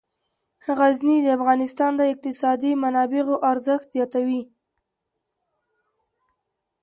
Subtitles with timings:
[0.77, 4.41] غزني د افغانستان د اقتصادي منابعو ارزښت زیاتوي.